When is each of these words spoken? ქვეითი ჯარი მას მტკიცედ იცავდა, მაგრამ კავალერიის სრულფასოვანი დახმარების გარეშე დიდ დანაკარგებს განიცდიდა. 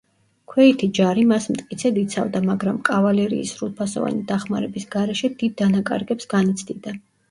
ქვეითი 0.53 0.87
ჯარი 0.99 1.25
მას 1.31 1.45
მტკიცედ 1.55 1.99
იცავდა, 2.05 2.43
მაგრამ 2.49 2.81
კავალერიის 2.91 3.55
სრულფასოვანი 3.59 4.27
დახმარების 4.35 4.93
გარეშე 5.01 5.35
დიდ 5.41 5.59
დანაკარგებს 5.65 6.35
განიცდიდა. 6.39 7.03